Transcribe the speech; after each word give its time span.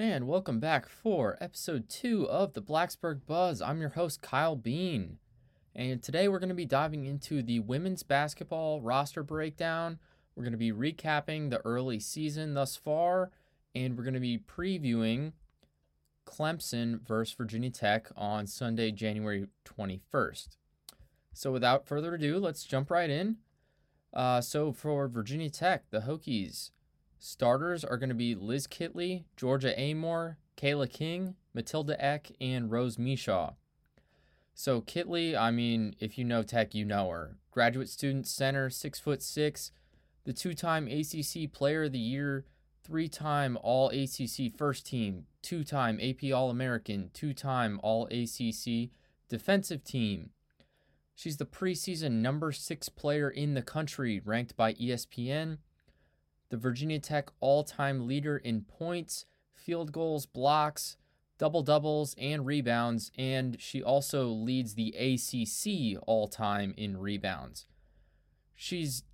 And 0.00 0.28
welcome 0.28 0.60
back 0.60 0.88
for 0.88 1.36
episode 1.40 1.88
two 1.88 2.28
of 2.28 2.52
the 2.52 2.62
Blacksburg 2.62 3.26
Buzz. 3.26 3.60
I'm 3.60 3.80
your 3.80 3.90
host, 3.90 4.22
Kyle 4.22 4.54
Beene. 4.54 5.18
And 5.74 6.00
today 6.00 6.28
we're 6.28 6.38
going 6.38 6.50
to 6.50 6.54
be 6.54 6.66
diving 6.66 7.04
into 7.04 7.42
the 7.42 7.58
women's 7.58 8.04
basketball 8.04 8.80
roster 8.80 9.24
breakdown. 9.24 9.98
We're 10.36 10.44
going 10.44 10.52
to 10.52 10.56
be 10.56 10.70
recapping 10.70 11.50
the 11.50 11.58
early 11.66 11.98
season 11.98 12.54
thus 12.54 12.76
far, 12.76 13.32
and 13.74 13.96
we're 13.96 14.04
going 14.04 14.14
to 14.14 14.20
be 14.20 14.38
previewing 14.38 15.32
Clemson 16.24 17.04
versus 17.04 17.34
Virginia 17.34 17.70
Tech 17.70 18.08
on 18.16 18.46
Sunday, 18.46 18.92
January 18.92 19.48
21st. 19.64 20.58
So 21.32 21.50
without 21.50 21.88
further 21.88 22.14
ado, 22.14 22.38
let's 22.38 22.62
jump 22.62 22.92
right 22.92 23.10
in. 23.10 23.38
Uh, 24.14 24.42
so 24.42 24.70
for 24.70 25.08
Virginia 25.08 25.50
Tech, 25.50 25.90
the 25.90 26.02
Hokies 26.02 26.70
starters 27.18 27.84
are 27.84 27.96
going 27.96 28.08
to 28.08 28.14
be 28.14 28.34
Liz 28.34 28.66
Kitley, 28.66 29.24
Georgia 29.36 29.74
Amoore, 29.78 30.36
Kayla 30.56 30.90
King, 30.90 31.34
Matilda 31.54 31.96
Ekh, 32.04 32.32
and 32.40 32.70
Rose 32.70 32.96
Micheaux. 32.96 33.54
So 34.54 34.80
Kitley, 34.80 35.38
I 35.38 35.50
mean, 35.50 35.94
if 36.00 36.18
you 36.18 36.24
know 36.24 36.42
Tech, 36.42 36.74
you 36.74 36.84
know 36.84 37.08
her. 37.10 37.36
Graduate 37.50 37.88
student 37.88 38.26
center, 38.26 38.70
six 38.70 38.98
foot 38.98 39.22
six, 39.22 39.70
the 40.24 40.32
two-time 40.32 40.88
ACC 40.88 41.52
Player 41.52 41.84
of 41.84 41.92
the 41.92 41.98
Year, 41.98 42.44
three-time 42.82 43.56
All 43.62 43.88
ACC 43.90 44.56
First 44.56 44.86
Team, 44.86 45.26
two-time 45.42 46.00
AP 46.02 46.32
All 46.34 46.50
American, 46.50 47.10
two-time 47.14 47.78
All 47.82 48.06
ACC 48.06 48.90
Defensive 49.28 49.84
Team. 49.84 50.30
She's 51.14 51.36
the 51.36 51.46
preseason 51.46 52.20
number 52.20 52.52
six 52.52 52.88
player 52.88 53.28
in 53.28 53.54
the 53.54 53.62
country, 53.62 54.20
ranked 54.24 54.56
by 54.56 54.74
ESPN. 54.74 55.58
The 56.50 56.56
Virginia 56.56 56.98
Tech 56.98 57.30
all-time 57.40 58.06
leader 58.06 58.36
in 58.36 58.62
points, 58.62 59.26
field 59.54 59.92
goals, 59.92 60.26
blocks 60.26 60.96
double 61.38 61.62
doubles 61.62 62.14
and 62.18 62.44
rebounds, 62.44 63.10
and 63.16 63.60
she 63.60 63.82
also 63.82 64.26
leads 64.26 64.74
the 64.74 64.94
ACC 64.98 66.02
all 66.06 66.28
time 66.28 66.74
in 66.76 66.98
rebounds. 66.98 67.66
She's 68.54 69.04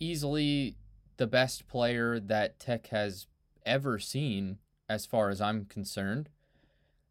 easily 0.00 0.76
the 1.16 1.28
best 1.28 1.68
player 1.68 2.18
that 2.18 2.58
Tech 2.58 2.88
has 2.88 3.28
ever 3.64 3.98
seen, 4.00 4.58
as 4.88 5.06
far 5.06 5.30
as 5.30 5.40
I'm 5.40 5.64
concerned. 5.66 6.28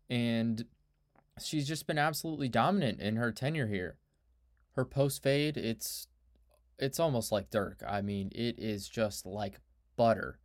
And 0.09 0.65
she's 1.41 1.67
just 1.67 1.87
been 1.87 1.97
absolutely 1.97 2.49
dominant 2.49 2.99
in 2.99 3.15
her 3.15 3.31
tenure 3.31 3.67
here. 3.67 3.95
Her 4.75 4.83
post 4.83 5.23
fade, 5.23 5.55
it's 5.55 6.07
it's 6.81 6.99
almost 6.99 7.31
like 7.31 7.49
Dirk. 7.49 7.81
I 7.87 8.01
mean, 8.01 8.31
it 8.33 8.57
is 8.57 8.89
just 8.89 9.25
like 9.25 9.59
butter. 9.95 10.39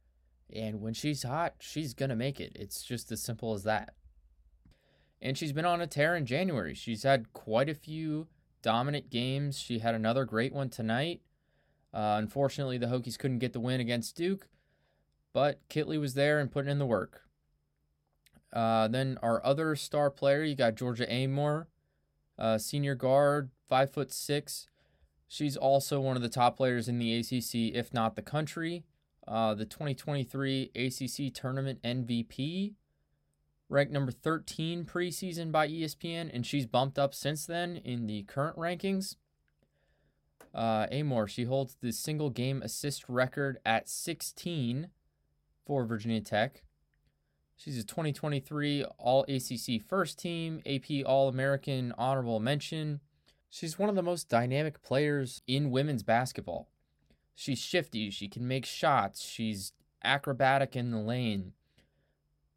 And 0.53 0.81
when 0.81 0.95
she's 0.95 1.23
hot, 1.23 1.55
she's 1.59 1.95
going 1.95 2.11
to 2.11 2.17
make 2.17 2.39
it. 2.39 2.53
It's 2.55 2.83
just 2.85 3.11
as 3.11 3.23
simple 3.23 3.55
as 3.55 3.65
that. 3.65 3.95
And 5.21 5.37
she's 5.37 5.53
been 5.53 5.65
on 5.65 5.81
a 5.81 5.87
tear 5.87 6.15
in 6.15 6.27
January. 6.27 6.75
She's 6.75 7.03
had 7.03 7.33
quite 7.33 7.69
a 7.69 7.75
few 7.75 8.29
dominant 8.63 9.11
games. 9.11 9.59
She 9.59 9.79
had 9.79 9.95
another 9.95 10.25
great 10.25 10.53
one 10.53 10.69
tonight. 10.69 11.23
Uh, 11.93 12.17
unfortunately, 12.19 12.79
the 12.79 12.87
Hokies 12.87 13.19
couldn't 13.19 13.39
get 13.39 13.55
the 13.55 13.61
win 13.61 13.81
against 13.81 14.17
Duke, 14.17 14.49
but 15.33 15.67
Kitley 15.71 15.99
was 15.99 16.15
there 16.15 16.39
and 16.39 16.51
putting 16.51 16.71
in 16.71 16.79
the 16.79 16.87
work. 16.87 17.23
Uh, 18.53 18.87
then 18.89 19.19
our 19.23 19.45
other 19.45 19.75
star 19.75 20.11
player, 20.11 20.45
you 20.45 20.55
got 20.55 20.75
Georgia 20.75 21.07
Amoore, 21.07 21.67
uh, 22.39 22.59
senior 22.59 22.95
guard, 22.95 23.51
five 23.69 23.91
foot 23.91 24.13
six. 24.13 24.69
She's 25.29 25.57
also 25.57 26.01
one 26.01 26.17
of 26.17 26.23
the 26.23 26.29
top 26.29 26.57
players 26.57 26.89
in 26.89 26.99
the 26.99 27.19
ACC, 27.19 27.75
if 27.77 27.93
not 27.93 28.15
the 28.15 28.23
country 28.23 28.85
uh, 29.27 29.55
the 29.55 29.65
2023 29.65 30.71
ACC 30.75 31.35
Tournament 31.35 31.83
MVP, 31.83 32.75
ranked 33.69 33.93
number 33.93 34.13
13 34.13 34.85
preseason 34.85 35.51
by 35.51 35.69
ESPN, 35.69 36.31
and 36.33 36.47
she's 36.47 36.67
bumped 36.67 36.99
up 36.99 37.15
since 37.15 37.47
then 37.47 37.77
in 37.77 38.07
the 38.07 38.23
current 38.25 38.57
rankings. 38.57 39.17
Uh, 40.55 40.87
Amoore, 40.87 41.29
she 41.29 41.45
holds 41.45 41.77
the 41.81 41.93
single 41.93 42.31
game 42.31 42.63
assist 42.63 43.09
record 43.09 43.59
at 43.67 43.89
16 43.89 44.89
for 45.67 45.85
Virginia 45.85 46.21
Tech. 46.21 46.63
She's 47.57 47.79
a 47.79 47.85
2023 47.85 48.85
All 48.99 49.25
ACC 49.25 49.83
First 49.83 50.19
Team, 50.19 50.63
AP 50.67 51.05
All 51.05 51.29
American 51.29 51.93
Honorable 51.99 52.39
Mention. 52.39 53.01
She's 53.51 53.79
one 53.79 53.89
of 53.89 53.95
the 53.95 54.03
most 54.03 54.29
dynamic 54.29 54.83
players 54.83 55.43
in 55.47 55.71
women's 55.71 56.03
basketball. 56.03 56.69
She's 57.35 57.59
shifty. 57.59 58.11
She 58.11 58.29
can 58.29 58.47
make 58.49 58.65
shots. 58.65 59.23
She's 59.23 59.73
acrobatic 60.03 60.75
in 60.75 60.91
the 60.91 60.99
lane. 60.99 61.53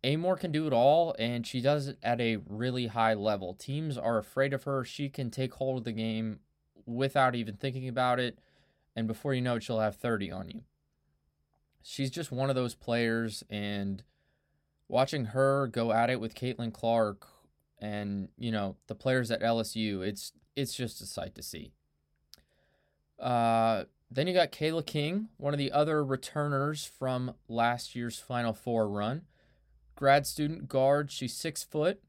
Amoore 0.03 0.39
can 0.39 0.51
do 0.51 0.66
it 0.66 0.73
all, 0.73 1.13
and 1.19 1.45
she 1.45 1.59
does 1.59 1.89
it 1.89 1.97
at 2.01 2.22
a 2.22 2.38
really 2.47 2.88
high 2.88 3.13
level. 3.13 3.53
Teams 3.53 3.97
are 3.97 4.17
afraid 4.17 4.53
of 4.53 4.63
her. 4.63 4.85
She 4.85 5.09
can 5.09 5.29
take 5.29 5.55
hold 5.55 5.79
of 5.79 5.83
the 5.83 5.91
game 5.91 6.39
without 6.85 7.35
even 7.35 7.55
thinking 7.55 7.88
about 7.88 8.19
it, 8.19 8.39
and 8.95 9.07
before 9.07 9.33
you 9.33 9.41
know 9.41 9.55
it, 9.55 9.63
she'll 9.63 9.79
have 9.79 9.97
30 9.97 10.31
on 10.31 10.49
you. 10.49 10.61
She's 11.83 12.09
just 12.09 12.31
one 12.31 12.49
of 12.49 12.55
those 12.55 12.75
players, 12.75 13.44
and 13.49 14.03
watching 14.88 15.25
her 15.25 15.67
go 15.67 15.91
at 15.91 16.09
it 16.09 16.22
with 16.22 16.35
Caitlin 16.35 16.73
Clark 16.73 17.28
and 17.81 18.28
you 18.38 18.51
know 18.51 18.75
the 18.88 18.95
players 18.95 19.31
at 19.31 19.41
LSU, 19.41 20.05
it's 20.05 20.33
it's 20.59 20.74
just 20.74 21.02
a 21.02 21.06
sight 21.06 21.36
to 21.36 21.44
see. 21.44 21.72
Uh, 23.18 23.86
then 24.12 24.28
you 24.28 24.34
got 24.34 24.52
Kayla 24.52 24.86
King, 24.86 25.30
one 25.38 25.53
of 25.53 25.58
the 25.58 25.72
other 25.72 26.03
returners 26.03 26.86
from 26.86 27.34
last 27.47 27.96
year's 27.96 28.20
Final 28.20 28.53
Four 28.53 28.90
run. 28.90 29.24
Grad 29.96 30.25
student 30.25 30.68
guard. 30.68 31.12
She's 31.12 31.34
six 31.34 31.64
foot. 31.64 32.02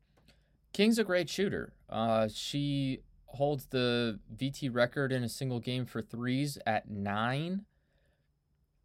King's 0.73 0.99
a 0.99 1.05
great 1.05 1.29
shooter. 1.29 1.73
Uh, 1.89 2.29
she 2.33 3.01
holds 3.27 3.67
the 3.67 4.19
VT 4.35 4.73
record 4.73 5.13
in 5.13 5.23
a 5.23 5.29
single 5.29 5.61
game 5.61 5.85
for 5.85 6.01
threes 6.01 6.59
at 6.67 6.89
nine. 6.89 7.65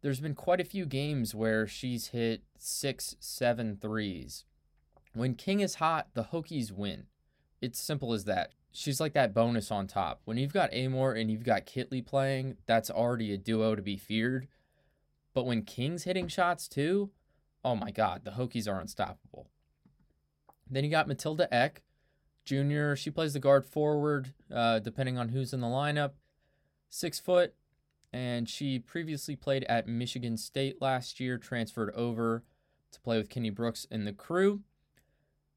There's 0.02 0.20
been 0.20 0.34
quite 0.34 0.60
a 0.60 0.64
few 0.64 0.86
games 0.86 1.34
where 1.34 1.66
she's 1.66 2.08
hit 2.08 2.42
six, 2.58 3.16
seven 3.18 3.78
threes. 3.80 4.44
When 5.14 5.34
King 5.34 5.60
is 5.60 5.76
hot, 5.76 6.08
the 6.14 6.24
Hokies 6.24 6.70
win. 6.70 7.06
It's 7.62 7.80
simple 7.80 8.12
as 8.12 8.24
that 8.24 8.52
she's 8.76 9.00
like 9.00 9.14
that 9.14 9.32
bonus 9.32 9.70
on 9.70 9.86
top. 9.86 10.20
When 10.24 10.36
you've 10.36 10.52
got 10.52 10.70
Amoore 10.72 11.18
and 11.18 11.30
you've 11.30 11.44
got 11.44 11.66
Kitley 11.66 12.04
playing, 12.04 12.56
that's 12.66 12.90
already 12.90 13.32
a 13.32 13.38
duo 13.38 13.74
to 13.74 13.82
be 13.82 13.96
feared. 13.96 14.48
But 15.32 15.46
when 15.46 15.62
King's 15.62 16.04
hitting 16.04 16.28
shots 16.28 16.68
too, 16.68 17.10
oh 17.64 17.74
my 17.74 17.90
God, 17.90 18.24
the 18.24 18.32
Hokies 18.32 18.68
are 18.68 18.78
unstoppable. 18.78 19.48
Then 20.70 20.84
you 20.84 20.90
got 20.90 21.08
Matilda 21.08 21.48
Ekh, 21.52 21.82
junior. 22.44 22.96
She 22.96 23.10
plays 23.10 23.32
the 23.32 23.40
guard 23.40 23.64
forward, 23.64 24.34
uh, 24.54 24.80
depending 24.80 25.16
on 25.16 25.30
who's 25.30 25.52
in 25.52 25.60
the 25.60 25.66
lineup. 25.66 26.12
Six 26.90 27.18
foot, 27.18 27.54
and 28.12 28.48
she 28.48 28.78
previously 28.78 29.36
played 29.36 29.64
at 29.64 29.88
Michigan 29.88 30.36
State 30.36 30.80
last 30.82 31.18
year, 31.18 31.38
transferred 31.38 31.94
over 31.94 32.44
to 32.92 33.00
play 33.00 33.16
with 33.16 33.30
Kenny 33.30 33.50
Brooks 33.50 33.86
and 33.90 34.06
the 34.06 34.12
crew. 34.12 34.60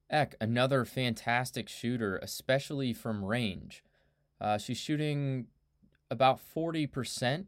Ekh, 0.09 0.35
another 0.41 0.85
fantastic 0.85 1.69
shooter, 1.69 2.17
especially 2.17 2.93
from 2.93 3.23
range. 3.23 3.83
Uh, 4.41 4.57
she's 4.57 4.77
shooting 4.77 5.47
about 6.09 6.39
40% 6.39 7.45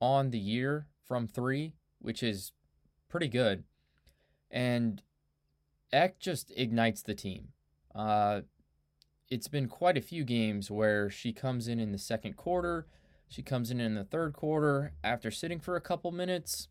on 0.00 0.30
the 0.30 0.38
year 0.38 0.86
from 1.06 1.26
three, 1.26 1.74
which 2.00 2.22
is 2.22 2.52
pretty 3.08 3.28
good. 3.28 3.64
And 4.50 5.02
Ekh 5.92 6.18
just 6.18 6.52
ignites 6.56 7.02
the 7.02 7.14
team. 7.14 7.48
Uh, 7.94 8.42
it's 9.30 9.48
been 9.48 9.68
quite 9.68 9.96
a 9.96 10.02
few 10.02 10.24
games 10.24 10.70
where 10.70 11.08
she 11.08 11.32
comes 11.32 11.68
in 11.68 11.78
in 11.78 11.92
the 11.92 11.98
second 11.98 12.36
quarter, 12.36 12.86
she 13.28 13.42
comes 13.42 13.70
in 13.70 13.80
in 13.80 13.94
the 13.94 14.04
third 14.04 14.32
quarter 14.32 14.92
after 15.04 15.30
sitting 15.30 15.60
for 15.60 15.76
a 15.76 15.80
couple 15.80 16.10
minutes 16.10 16.68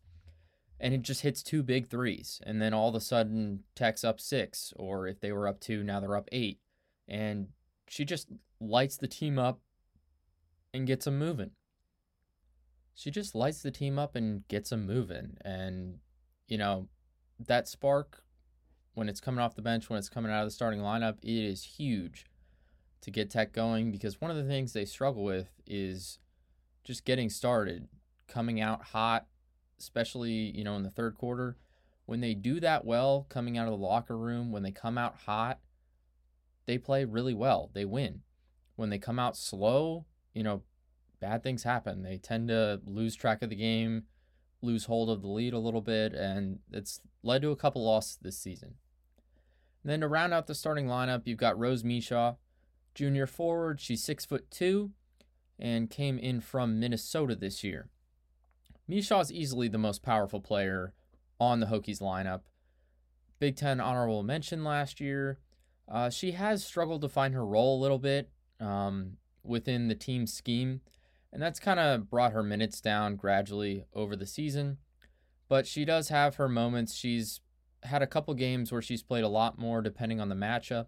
and 0.80 0.94
it 0.94 1.02
just 1.02 1.20
hits 1.20 1.42
two 1.42 1.62
big 1.62 1.88
threes. 1.88 2.40
And 2.44 2.60
then 2.60 2.72
all 2.72 2.88
of 2.88 2.94
a 2.94 3.00
sudden, 3.00 3.64
Tech's 3.74 4.02
up 4.02 4.18
six, 4.18 4.72
or 4.76 5.06
if 5.06 5.20
they 5.20 5.30
were 5.30 5.46
up 5.46 5.60
two, 5.60 5.84
now 5.84 6.00
they're 6.00 6.16
up 6.16 6.28
eight. 6.32 6.58
And 7.06 7.48
she 7.86 8.04
just 8.04 8.28
lights 8.60 8.96
the 8.96 9.06
team 9.06 9.38
up 9.38 9.60
and 10.72 10.86
gets 10.86 11.04
them 11.04 11.18
moving. 11.18 11.50
She 12.94 13.10
just 13.10 13.34
lights 13.34 13.62
the 13.62 13.70
team 13.70 13.98
up 13.98 14.16
and 14.16 14.46
gets 14.48 14.70
them 14.70 14.86
moving. 14.86 15.36
And, 15.44 15.98
you 16.48 16.56
know, 16.56 16.88
that 17.46 17.68
spark, 17.68 18.24
when 18.94 19.08
it's 19.08 19.20
coming 19.20 19.40
off 19.40 19.54
the 19.54 19.62
bench, 19.62 19.90
when 19.90 19.98
it's 19.98 20.08
coming 20.08 20.32
out 20.32 20.42
of 20.42 20.46
the 20.46 20.52
starting 20.52 20.80
lineup, 20.80 21.18
it 21.22 21.44
is 21.44 21.62
huge 21.62 22.24
to 23.02 23.10
get 23.10 23.30
Tech 23.30 23.52
going 23.52 23.90
because 23.90 24.20
one 24.20 24.30
of 24.30 24.36
the 24.36 24.44
things 24.44 24.72
they 24.72 24.84
struggle 24.84 25.24
with 25.24 25.48
is 25.66 26.18
just 26.84 27.04
getting 27.04 27.28
started, 27.28 27.88
coming 28.28 28.60
out 28.60 28.82
hot 28.82 29.26
especially, 29.80 30.56
you 30.56 30.64
know, 30.64 30.76
in 30.76 30.82
the 30.82 30.90
third 30.90 31.16
quarter, 31.16 31.56
when 32.06 32.20
they 32.20 32.34
do 32.34 32.60
that 32.60 32.84
well 32.84 33.26
coming 33.28 33.56
out 33.56 33.66
of 33.66 33.72
the 33.72 33.84
locker 33.84 34.16
room, 34.16 34.52
when 34.52 34.62
they 34.62 34.70
come 34.70 34.98
out 34.98 35.16
hot, 35.26 35.60
they 36.66 36.78
play 36.78 37.04
really 37.04 37.34
well. 37.34 37.70
They 37.72 37.84
win. 37.84 38.20
When 38.76 38.90
they 38.90 38.98
come 38.98 39.18
out 39.18 39.36
slow, 39.36 40.06
you 40.34 40.42
know, 40.42 40.62
bad 41.20 41.42
things 41.42 41.64
happen. 41.64 42.02
They 42.02 42.18
tend 42.18 42.48
to 42.48 42.80
lose 42.84 43.14
track 43.14 43.42
of 43.42 43.50
the 43.50 43.56
game, 43.56 44.04
lose 44.62 44.84
hold 44.86 45.10
of 45.10 45.22
the 45.22 45.28
lead 45.28 45.52
a 45.52 45.58
little 45.58 45.80
bit, 45.80 46.14
and 46.14 46.60
it's 46.72 47.00
led 47.22 47.42
to 47.42 47.50
a 47.50 47.56
couple 47.56 47.84
losses 47.84 48.18
this 48.20 48.38
season. 48.38 48.74
And 49.82 49.90
then 49.90 50.00
to 50.00 50.08
round 50.08 50.34
out 50.34 50.46
the 50.46 50.54
starting 50.54 50.86
lineup, 50.86 51.22
you've 51.24 51.38
got 51.38 51.58
Rose 51.58 51.82
Micheaux, 51.82 52.36
junior 52.94 53.26
forward. 53.26 53.80
She's 53.80 54.02
six 54.02 54.24
foot 54.24 54.50
two, 54.50 54.90
and 55.58 55.90
came 55.90 56.18
in 56.18 56.40
from 56.40 56.80
Minnesota 56.80 57.34
this 57.34 57.62
year. 57.62 57.88
Micheaux 58.90 59.20
is 59.20 59.32
easily 59.32 59.68
the 59.68 59.78
most 59.78 60.02
powerful 60.02 60.40
player 60.40 60.92
on 61.38 61.60
the 61.60 61.66
Hokies 61.66 62.00
lineup. 62.00 62.40
Big 63.38 63.54
Ten 63.54 63.80
honorable 63.80 64.24
mention 64.24 64.64
last 64.64 65.00
year. 65.00 65.38
Uh, 65.88 66.10
she 66.10 66.32
has 66.32 66.64
struggled 66.64 67.00
to 67.02 67.08
find 67.08 67.32
her 67.34 67.46
role 67.46 67.78
a 67.78 67.82
little 67.82 67.98
bit 67.98 68.30
um, 68.58 69.16
within 69.44 69.86
the 69.86 69.94
team 69.94 70.26
scheme, 70.26 70.80
and 71.32 71.40
that's 71.40 71.60
kind 71.60 71.78
of 71.78 72.10
brought 72.10 72.32
her 72.32 72.42
minutes 72.42 72.80
down 72.80 73.14
gradually 73.14 73.84
over 73.94 74.16
the 74.16 74.26
season. 74.26 74.78
But 75.48 75.66
she 75.66 75.84
does 75.84 76.08
have 76.08 76.36
her 76.36 76.48
moments. 76.48 76.94
She's 76.94 77.40
had 77.84 78.02
a 78.02 78.08
couple 78.08 78.34
games 78.34 78.72
where 78.72 78.82
she's 78.82 79.02
played 79.02 79.24
a 79.24 79.28
lot 79.28 79.58
more 79.58 79.82
depending 79.82 80.20
on 80.20 80.28
the 80.28 80.34
matchup 80.34 80.86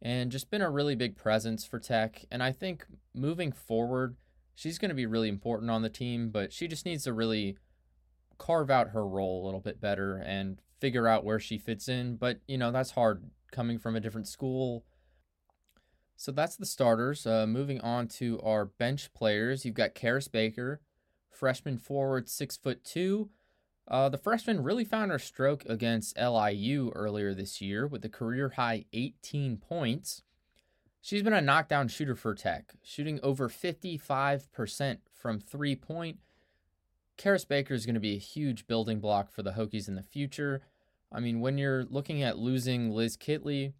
and 0.00 0.32
just 0.32 0.50
been 0.50 0.62
a 0.62 0.70
really 0.70 0.94
big 0.94 1.16
presence 1.16 1.64
for 1.64 1.78
Tech. 1.78 2.24
And 2.30 2.42
I 2.42 2.52
think 2.52 2.86
moving 3.14 3.52
forward, 3.52 4.16
she's 4.54 4.78
going 4.78 4.90
to 4.90 4.94
be 4.94 5.06
really 5.06 5.28
important 5.28 5.70
on 5.70 5.82
the 5.82 5.88
team, 5.88 6.30
but 6.30 6.52
she 6.52 6.68
just 6.68 6.86
needs 6.86 7.04
to 7.04 7.12
really 7.12 7.56
carve 8.38 8.70
out 8.70 8.90
her 8.90 9.06
role 9.06 9.42
a 9.42 9.46
little 9.46 9.60
bit 9.60 9.80
better 9.80 10.16
and 10.16 10.60
figure 10.80 11.06
out 11.06 11.24
where 11.24 11.38
she 11.38 11.58
fits 11.58 11.88
in. 11.88 12.16
But, 12.16 12.40
you 12.46 12.58
know, 12.58 12.72
that's 12.72 12.92
hard 12.92 13.30
coming 13.52 13.78
from 13.78 13.94
a 13.94 14.00
different 14.00 14.26
school. 14.26 14.84
So 16.16 16.32
that's 16.32 16.56
the 16.56 16.66
starters. 16.66 17.26
Uh, 17.26 17.46
moving 17.46 17.80
on 17.80 18.08
to 18.08 18.40
our 18.42 18.64
bench 18.64 19.12
players, 19.12 19.64
you've 19.64 19.74
got 19.74 19.94
Carys 19.94 20.28
Baker, 20.28 20.80
freshman 21.30 21.78
forward, 21.78 22.28
six 22.28 22.56
foot 22.56 22.84
two. 22.84 23.30
Uh, 23.88 24.08
the 24.08 24.18
freshman 24.18 24.62
really 24.62 24.84
found 24.84 25.10
her 25.10 25.18
stroke 25.18 25.64
against 25.66 26.16
LIU 26.16 26.92
earlier 26.94 27.34
this 27.34 27.60
year 27.60 27.86
with 27.86 28.04
a 28.04 28.08
career 28.08 28.50
high 28.50 28.84
18 28.92 29.56
points. 29.56 30.22
She's 31.04 31.24
been 31.24 31.32
a 31.32 31.40
knockdown 31.40 31.88
shooter 31.88 32.14
for 32.14 32.32
Tech, 32.32 32.74
shooting 32.80 33.18
over 33.24 33.48
55% 33.48 34.98
from 35.12 35.40
three 35.40 35.74
point. 35.74 36.20
Carys 37.18 37.44
Baker 37.44 37.74
is 37.74 37.84
going 37.84 37.94
to 37.94 38.00
be 38.00 38.14
a 38.14 38.20
huge 38.20 38.68
building 38.68 39.00
block 39.00 39.32
for 39.32 39.42
the 39.42 39.50
Hokies 39.50 39.88
in 39.88 39.96
the 39.96 40.02
future. 40.04 40.62
I 41.10 41.18
mean, 41.18 41.40
when 41.40 41.58
you're 41.58 41.84
looking 41.84 42.22
at 42.22 42.38
losing 42.38 42.92
Liz 42.92 43.16
Kitley, 43.16 43.72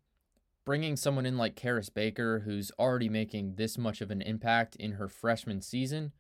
bringing 0.65 0.97
someone 0.97 1.25
in 1.25 1.39
like 1.39 1.55
Carys 1.55 1.91
Baker, 1.91 2.41
who's 2.41 2.73
already 2.77 3.09
making 3.09 3.55
this 3.55 3.79
much 3.79 4.01
of 4.01 4.11
an 4.11 4.23
impact 4.23 4.75
in 4.75 4.93
her 4.93 5.07
freshman 5.07 5.61
season, 5.61 6.11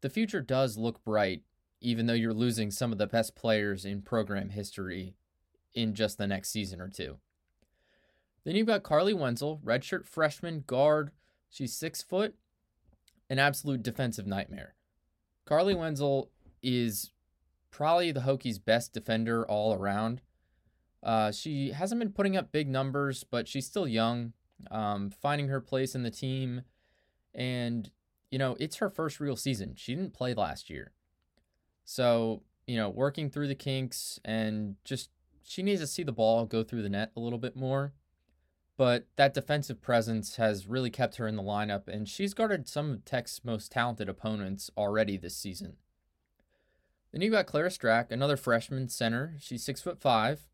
the 0.00 0.08
future 0.08 0.40
does 0.40 0.78
look 0.78 1.02
bright, 1.02 1.42
even 1.80 2.06
though 2.06 2.14
you're 2.14 2.32
losing 2.32 2.70
some 2.70 2.92
of 2.92 2.98
the 2.98 3.08
best 3.08 3.34
players 3.34 3.84
in 3.84 4.00
program 4.00 4.50
history 4.50 5.16
in 5.74 5.92
just 5.92 6.18
the 6.18 6.28
next 6.28 6.50
season 6.50 6.80
or 6.80 6.88
two. 6.88 7.18
Then 8.44 8.56
you've 8.56 8.66
got 8.66 8.82
Carleigh 8.82 9.16
Wenzel, 9.16 9.60
redshirt 9.64 10.06
freshman 10.06 10.64
guard. 10.66 11.10
She's 11.50 11.72
six 11.72 12.02
foot, 12.02 12.34
an 13.28 13.38
absolute 13.38 13.82
defensive 13.82 14.26
nightmare. 14.26 14.74
Carleigh 15.44 15.76
Wenzel 15.76 16.30
is 16.62 17.10
probably 17.70 18.12
the 18.12 18.20
Hokies' 18.20 18.62
best 18.62 18.92
defender 18.92 19.46
all 19.46 19.74
around. 19.74 20.22
Uh, 21.02 21.32
she 21.32 21.70
hasn't 21.70 21.98
been 21.98 22.12
putting 22.12 22.36
up 22.36 22.52
big 22.52 22.68
numbers, 22.68 23.24
but 23.24 23.48
she's 23.48 23.66
still 23.66 23.88
young, 23.88 24.32
um, 24.70 25.10
finding 25.10 25.48
her 25.48 25.60
place 25.60 25.94
in 25.94 26.02
the 26.02 26.10
team. 26.10 26.62
And, 27.34 27.90
you 28.30 28.38
know, 28.38 28.56
it's 28.60 28.76
her 28.76 28.90
first 28.90 29.20
real 29.20 29.36
season. 29.36 29.74
She 29.76 29.94
didn't 29.94 30.14
play 30.14 30.34
last 30.34 30.68
year. 30.68 30.92
So, 31.84 32.42
you 32.66 32.76
know, 32.76 32.88
working 32.88 33.30
through 33.30 33.48
the 33.48 33.54
kinks 33.54 34.20
and 34.24 34.76
just 34.84 35.10
she 35.42 35.62
needs 35.62 35.80
to 35.80 35.86
see 35.86 36.02
the 36.02 36.12
ball 36.12 36.46
go 36.46 36.62
through 36.62 36.82
the 36.82 36.88
net 36.88 37.12
a 37.16 37.20
little 37.20 37.38
bit 37.38 37.56
more 37.56 37.92
but 38.80 39.04
that 39.16 39.34
defensive 39.34 39.82
presence 39.82 40.36
has 40.36 40.66
really 40.66 40.88
kept 40.88 41.16
her 41.16 41.28
in 41.28 41.36
the 41.36 41.42
lineup, 41.42 41.86
and 41.86 42.08
she's 42.08 42.32
guarded 42.32 42.66
some 42.66 42.90
of 42.90 43.04
Tech's 43.04 43.44
most 43.44 43.70
talented 43.70 44.08
opponents 44.08 44.70
already 44.74 45.18
this 45.18 45.36
season. 45.36 45.76
Then 47.12 47.20
you 47.20 47.30
got 47.30 47.44
Clara 47.44 47.68
Strack, 47.68 48.10
another 48.10 48.38
freshman 48.38 48.88
center. 48.88 49.36
She's 49.38 49.62
six 49.62 49.82
foot 49.82 50.00
five. 50.00 50.48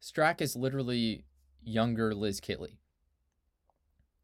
Strack 0.00 0.40
is 0.40 0.54
literally 0.54 1.24
younger 1.60 2.14
Liz 2.14 2.40
Kitley. 2.40 2.76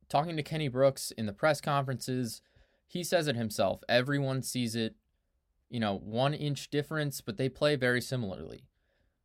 Talking 0.09 0.37
to 0.37 0.45
Kenny 0.45 0.69
Brooks 0.69 1.11
in 1.11 1.27
the 1.27 1.33
press 1.33 1.61
conferences, 1.61 2.41
he 2.87 3.03
says 3.03 3.27
it 3.27 3.35
himself. 3.35 3.83
Everyone 3.89 4.45
sees 4.45 4.77
it, 4.77 4.95
you 5.69 5.81
know, 5.81 5.99
one 5.99 6.35
inch 6.35 6.71
difference, 6.71 7.21
but 7.21 7.37
they 7.37 7.49
play 7.49 7.75
very 7.75 8.01
similarly. 8.01 8.69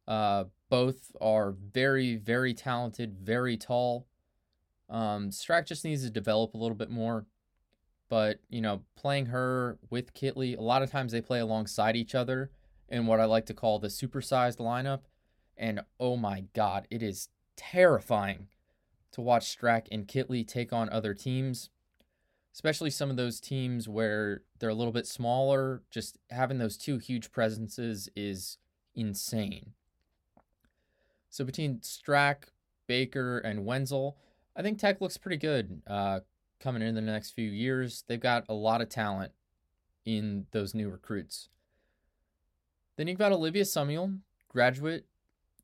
Uh, 0.07 0.45
both 0.69 1.11
are 1.19 1.51
very, 1.51 2.15
very 2.15 2.53
talented, 2.53 3.17
very 3.21 3.57
tall. 3.57 4.07
Um, 4.89 5.29
Strack 5.29 5.67
just 5.67 5.85
needs 5.85 6.03
to 6.03 6.09
develop 6.09 6.53
a 6.53 6.57
little 6.57 6.75
bit 6.75 6.89
more. 6.89 7.25
But, 8.09 8.39
you 8.49 8.59
know, 8.59 8.81
playing 8.97 9.27
her 9.27 9.77
with 9.89 10.13
Kitley, 10.13 10.57
a 10.57 10.61
lot 10.61 10.81
of 10.81 10.91
times 10.91 11.13
they 11.13 11.21
play 11.21 11.39
alongside 11.39 11.95
each 11.95 12.13
other 12.13 12.51
in 12.89 13.05
what 13.05 13.21
I 13.21 13.25
like 13.25 13.45
to 13.45 13.53
call 13.53 13.79
the 13.79 13.87
supersized 13.87 14.57
lineup. 14.57 15.01
And 15.55 15.81
oh 15.99 16.17
my 16.17 16.43
God, 16.53 16.87
it 16.89 17.01
is 17.01 17.29
terrifying 17.55 18.47
to 19.13 19.21
watch 19.21 19.57
Strack 19.57 19.87
and 19.91 20.07
Kitley 20.07 20.45
take 20.45 20.73
on 20.73 20.89
other 20.89 21.13
teams, 21.13 21.69
especially 22.53 22.89
some 22.89 23.09
of 23.09 23.15
those 23.15 23.39
teams 23.39 23.87
where 23.87 24.41
they're 24.59 24.69
a 24.69 24.73
little 24.75 24.93
bit 24.93 25.07
smaller. 25.07 25.83
Just 25.89 26.17
having 26.29 26.57
those 26.57 26.77
two 26.77 26.97
huge 26.97 27.31
presences 27.31 28.09
is 28.15 28.57
insane. 28.93 29.73
So 31.31 31.45
between 31.45 31.77
Strack, 31.77 32.49
Baker, 32.87 33.39
and 33.39 33.65
Wenzel, 33.65 34.17
I 34.55 34.61
think 34.61 34.77
Tech 34.77 34.99
looks 34.99 35.17
pretty 35.17 35.37
good 35.37 35.81
uh, 35.87 36.19
coming 36.59 36.81
in 36.81 36.93
the 36.93 37.01
next 37.01 37.31
few 37.31 37.49
years. 37.49 38.03
They've 38.07 38.19
got 38.19 38.45
a 38.49 38.53
lot 38.53 38.81
of 38.81 38.89
talent 38.89 39.31
in 40.05 40.45
those 40.51 40.75
new 40.75 40.89
recruits. 40.89 41.47
Then 42.97 43.07
you've 43.07 43.17
got 43.17 43.31
Olivia 43.31 43.63
Summiel, 43.63 44.19
graduate. 44.49 45.05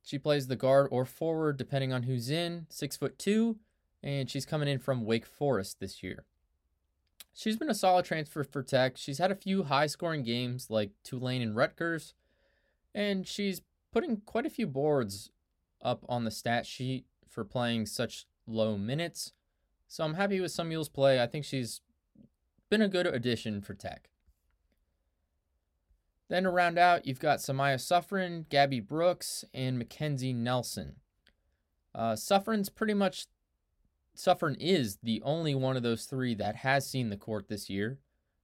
She 0.02 0.18
plays 0.18 0.46
the 0.46 0.56
guard 0.56 0.88
or 0.90 1.04
forward, 1.04 1.58
depending 1.58 1.92
on 1.92 2.04
who's 2.04 2.30
in, 2.30 2.66
six 2.70 2.96
foot 2.96 3.18
two, 3.18 3.58
and 4.02 4.30
she's 4.30 4.46
coming 4.46 4.68
in 4.68 4.78
from 4.78 5.04
Wake 5.04 5.26
Forest 5.26 5.80
this 5.80 6.02
year. 6.02 6.24
She's 7.34 7.58
been 7.58 7.68
a 7.68 7.74
solid 7.74 8.06
transfer 8.06 8.42
for 8.42 8.62
Tech. 8.62 8.96
She's 8.96 9.18
had 9.18 9.30
a 9.30 9.36
few 9.36 9.64
high 9.64 9.86
scoring 9.86 10.22
games 10.22 10.70
like 10.70 10.92
Tulane 11.04 11.42
and 11.42 11.54
Rutgers, 11.54 12.14
and 12.94 13.26
she's 13.26 13.60
putting 13.92 14.22
quite 14.24 14.46
a 14.46 14.50
few 14.50 14.66
boards 14.66 15.30
up 15.82 16.04
on 16.08 16.24
the 16.24 16.30
stat 16.30 16.66
sheet 16.66 17.06
for 17.28 17.44
playing 17.44 17.86
such 17.86 18.26
low 18.46 18.76
minutes. 18.76 19.32
So 19.86 20.04
I'm 20.04 20.14
happy 20.14 20.40
with 20.40 20.52
Summiel's 20.52 20.88
play. 20.88 21.22
I 21.22 21.26
think 21.26 21.44
she's 21.44 21.80
been 22.68 22.82
a 22.82 22.88
good 22.88 23.06
addition 23.06 23.60
for 23.60 23.74
Tech. 23.74 24.10
Then 26.28 26.42
to 26.42 26.50
round 26.50 26.78
out, 26.78 27.06
you've 27.06 27.20
got 27.20 27.38
Samaya 27.38 27.76
Suffren, 27.76 28.48
Gabby 28.50 28.80
Brooks, 28.80 29.44
and 29.54 29.78
Mackenzie 29.78 30.34
Nelson. 30.34 30.96
Uh, 31.94 32.12
Suffren's 32.12 32.68
pretty 32.68 32.92
much 32.92 33.26
Suffren 34.14 34.56
is 34.58 34.98
the 35.02 35.22
only 35.24 35.54
one 35.54 35.76
of 35.76 35.82
those 35.82 36.04
three 36.04 36.34
that 36.34 36.56
has 36.56 36.88
seen 36.88 37.08
the 37.08 37.16
court 37.16 37.48
this 37.48 37.70
year. 37.70 37.98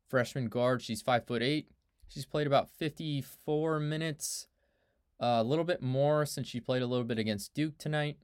Freshman 0.09 0.49
guard, 0.49 0.81
she's 0.81 1.03
five 1.03 1.27
foot 1.27 1.43
eight. 1.43 1.69
She's 2.09 2.25
played 2.25 2.47
about 2.47 2.71
54 2.71 3.81
minutes 3.81 4.47
a 5.25 5.45
little 5.45 5.65
bit 5.65 5.83
more 5.83 6.27
since 6.27 6.49
she 6.49 6.61
played 6.61 6.83
a 6.83 6.87
little 6.87 7.05
bit 7.05 7.19
against 7.19 7.55
Duke 7.55 7.79
tonight. 7.79 8.19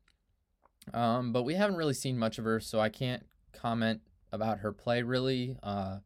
Um, 0.93 1.33
but 1.33 1.43
we 1.43 1.55
haven't 1.55 1.77
really 1.77 1.95
seen 1.95 2.19
much 2.19 2.39
of 2.39 2.45
her, 2.45 2.61
so 2.61 2.81
I 2.81 2.89
can't 2.89 3.25
comment 3.53 4.01
about 4.33 4.59
her 4.59 4.73
play 4.73 5.03
really. 5.03 5.57
Uh, 5.63 5.99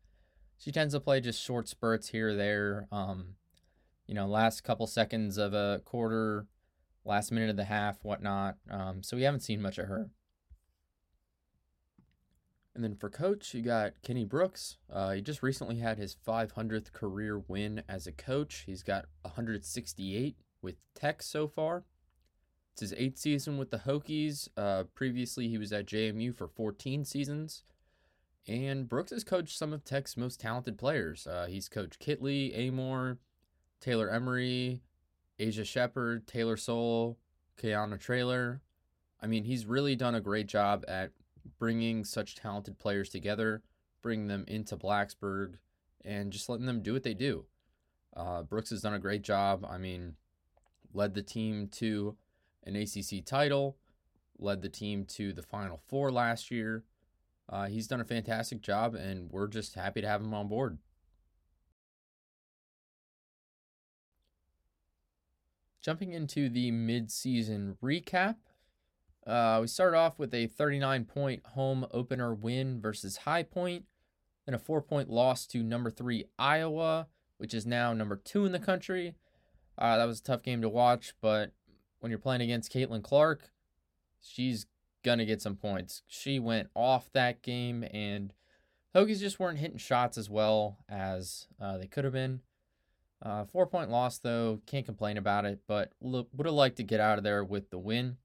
she 0.58 0.72
tends 0.72 0.94
to 0.94 1.00
play 1.00 1.20
just 1.20 1.42
short 1.42 1.68
spurts 1.68 2.08
here 2.08 2.30
or 2.30 2.34
there. 2.34 2.86
Um, 2.90 3.34
you 4.06 4.14
know, 4.14 4.26
last 4.26 4.64
couple 4.64 4.86
seconds 4.86 5.38
of 5.38 5.54
a 5.54 5.80
quarter, 5.84 6.46
last 7.04 7.32
minute 7.32 7.50
of 7.50 7.56
the 7.56 7.64
half, 7.64 7.98
whatnot. 8.02 8.56
Um, 8.70 9.02
so 9.02 9.16
we 9.16 9.22
haven't 9.22 9.40
seen 9.40 9.62
much 9.62 9.78
of 9.78 9.86
her. 9.86 10.10
And 12.74 12.82
then 12.82 12.96
for 12.96 13.08
coach, 13.08 13.54
you 13.54 13.62
got 13.62 13.92
Kenny 14.02 14.24
Brooks. 14.24 14.78
Uh, 14.92 15.12
he 15.12 15.22
just 15.22 15.42
recently 15.42 15.78
had 15.78 15.96
his 15.96 16.16
500th 16.26 16.92
career 16.92 17.38
win 17.38 17.82
as 17.88 18.06
a 18.06 18.12
coach. 18.12 18.64
He's 18.66 18.82
got 18.82 19.06
168 19.22 20.36
with 20.64 20.76
Tech 20.94 21.23
so 21.23 21.47
far. 21.47 21.85
It's 22.73 22.80
his 22.80 22.94
eighth 22.94 23.18
season 23.18 23.56
with 23.56 23.71
the 23.71 23.78
Hokies. 23.78 24.49
Uh, 24.56 24.83
previously, 24.94 25.47
he 25.47 25.59
was 25.59 25.73
at 25.73 25.87
JMU 25.87 26.35
for 26.35 26.49
14 26.49 27.04
seasons. 27.04 27.62
And 28.49 28.88
Brooks 28.88 29.12
has 29.12 29.23
coached 29.23 29.56
some 29.56 29.73
of 29.73 29.85
Tech's 29.85 30.16
most 30.16 30.40
talented 30.40 30.76
players. 30.76 31.26
Uh, 31.26 31.47
he's 31.49 31.68
coached 31.68 32.00
Kitley, 32.00 32.52
Amoore, 32.59 33.18
Taylor 33.80 34.11
Emery, 34.11 34.83
Aisha 35.38 35.64
Sheppard, 35.64 36.26
Taylor 36.26 36.56
Soule, 36.56 37.16
Kiana 37.62 37.99
Traylor. 37.99 38.61
I 39.23 39.26
mean, 39.28 39.44
he's 39.44 39.66
really 39.66 39.94
done 39.94 40.14
a 40.14 40.21
great 40.21 40.49
job 40.49 40.85
at 40.88 41.12
bringing 41.59 42.04
such 42.04 42.35
talented 42.35 42.78
players 42.78 43.09
together, 43.09 43.62
bringing 44.02 44.26
them 44.26 44.44
into 44.49 44.76
Blacksburg, 44.76 45.54
and 46.04 46.33
just 46.33 46.49
letting 46.49 46.66
them 46.66 46.83
do 46.83 46.92
what 46.92 47.02
they 47.02 47.14
do. 47.14 47.47
Uh, 48.16 48.42
Brooks 48.42 48.71
has 48.71 48.83
done 48.83 48.94
a 48.94 48.99
great 48.99 49.23
job. 49.23 49.66
I 49.68 49.78
mean, 49.78 50.16
led 50.94 51.14
the 51.14 51.22
team 51.22 51.68
to 51.68 52.16
an 52.62 52.76
ACC 52.76 53.24
title, 53.24 53.76
led 54.38 54.62
the 54.62 54.68
team 54.68 55.04
to 55.04 55.32
the 55.32 55.42
Final 55.42 55.80
Four 55.88 56.10
last 56.10 56.50
year. 56.50 56.84
Uh, 57.48 57.66
he's 57.66 57.86
done 57.86 58.00
a 58.00 58.04
fantastic 58.04 58.62
job, 58.62 58.94
and 58.94 59.30
we're 59.30 59.48
just 59.48 59.74
happy 59.74 60.00
to 60.00 60.08
have 60.08 60.22
him 60.22 60.32
on 60.32 60.48
board. 60.48 60.78
Jumping 65.82 66.12
into 66.12 66.48
the 66.48 66.70
mid-season 66.70 67.76
recap, 67.82 68.36
uh, 69.26 69.58
we 69.60 69.66
start 69.66 69.94
off 69.94 70.18
with 70.18 70.32
a 70.32 70.48
39-point 70.48 71.44
home 71.48 71.86
opener 71.90 72.32
win 72.32 72.80
versus 72.80 73.18
High 73.18 73.42
Point, 73.42 73.84
then 74.46 74.54
a 74.54 74.58
four-point 74.58 75.10
loss 75.10 75.46
to 75.48 75.62
number 75.62 75.90
three 75.90 76.24
Iowa, 76.38 77.08
which 77.36 77.52
is 77.52 77.66
now 77.66 77.92
number 77.92 78.16
two 78.16 78.46
in 78.46 78.52
the 78.52 78.58
country. 78.58 79.16
Uh, 79.78 79.97
that 79.97 80.04
was 80.04 80.21
a 80.21 80.23
tough 80.23 80.43
game 80.43 80.62
to 80.62 80.69
watch, 80.69 81.14
but 81.21 81.52
when 82.00 82.11
you're 82.11 82.19
playing 82.19 82.43
against 82.43 82.73
Caitlin 82.73 83.02
Clark, 83.02 83.50
she's 84.21 84.66
gonna 85.02 85.25
get 85.25 85.43
some 85.43 85.57
points. 85.57 86.02
She 86.07 86.38
went 86.38 86.69
off 86.75 87.11
that 87.12 87.43
game, 87.43 87.85
and 87.93 88.33
Hokies 88.95 89.21
just 89.21 89.40
weren't 89.40 89.59
hitting 89.59 89.78
shots 89.78 90.16
as 90.16 90.31
well 90.31 90.78
as 90.88 91.49
uh, 91.61 91.78
they 91.78 91.87
could 91.87 92.04
have 92.04 92.12
been. 92.12 92.40
Uh, 93.23 93.45
four 93.45 93.66
point 93.66 93.90
loss 93.90 94.19
though, 94.19 94.61
can't 94.66 94.87
complain 94.87 95.16
about 95.16 95.45
it, 95.45 95.61
but 95.66 95.93
would 96.00 96.26
have 96.45 96.54
liked 96.54 96.76
to 96.76 96.83
get 96.83 97.00
out 97.00 97.19
of 97.19 97.25
there 97.25 97.43
with 97.43 97.71
the 97.71 97.78
win. 97.78 98.19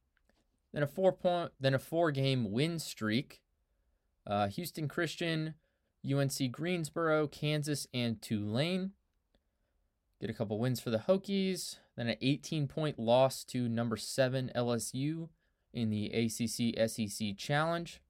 Then 0.73 0.83
a 0.83 0.87
four 0.87 1.11
point, 1.11 1.51
then 1.59 1.73
a 1.73 1.79
four 1.79 2.11
game 2.11 2.51
win 2.51 2.79
streak. 2.79 3.41
Uh, 4.27 4.47
Houston 4.47 4.87
Christian, 4.87 5.55
UNC 6.05 6.51
Greensboro, 6.51 7.27
Kansas, 7.27 7.87
and 7.93 8.21
Tulane. 8.21 8.91
Get 10.19 10.29
a 10.29 10.33
couple 10.33 10.59
wins 10.59 10.79
for 10.79 10.89
the 10.89 10.99
Hokies. 11.07 11.77
Then 11.95 12.09
an 12.09 12.17
18 12.21 12.67
point 12.67 12.99
loss 12.99 13.43
to 13.45 13.69
number 13.69 13.95
seven 13.97 14.51
LSU 14.55 15.29
in 15.73 15.89
the 15.89 16.07
ACC 16.07 16.89
SEC 16.89 17.37
Challenge. 17.37 18.01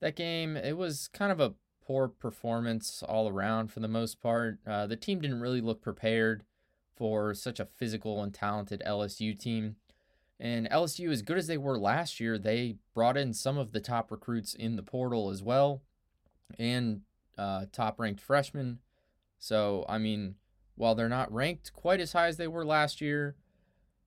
That 0.00 0.16
game, 0.16 0.56
it 0.56 0.76
was 0.76 1.08
kind 1.08 1.32
of 1.32 1.40
a 1.40 1.54
poor 1.86 2.08
performance 2.08 3.02
all 3.02 3.28
around 3.28 3.72
for 3.72 3.80
the 3.80 3.88
most 3.88 4.20
part. 4.20 4.58
Uh, 4.66 4.86
the 4.86 4.96
team 4.96 5.20
didn't 5.20 5.40
really 5.40 5.60
look 5.60 5.80
prepared 5.80 6.44
for 6.96 7.34
such 7.34 7.58
a 7.58 7.66
physical 7.66 8.22
and 8.22 8.32
talented 8.32 8.82
LSU 8.86 9.38
team. 9.38 9.76
And 10.38 10.68
LSU, 10.70 11.10
as 11.10 11.22
good 11.22 11.38
as 11.38 11.46
they 11.46 11.56
were 11.56 11.78
last 11.78 12.20
year, 12.20 12.38
they 12.38 12.76
brought 12.92 13.16
in 13.16 13.32
some 13.32 13.56
of 13.56 13.72
the 13.72 13.80
top 13.80 14.10
recruits 14.10 14.54
in 14.54 14.76
the 14.76 14.82
portal 14.82 15.30
as 15.30 15.42
well 15.42 15.82
and 16.58 17.02
uh, 17.38 17.66
top 17.72 17.98
ranked 17.98 18.20
freshmen. 18.20 18.78
So, 19.38 19.84
I 19.88 19.98
mean, 19.98 20.36
while 20.76 20.94
they're 20.94 21.08
not 21.08 21.32
ranked 21.32 21.72
quite 21.72 22.00
as 22.00 22.12
high 22.12 22.26
as 22.26 22.36
they 22.36 22.48
were 22.48 22.64
last 22.64 23.00
year, 23.00 23.36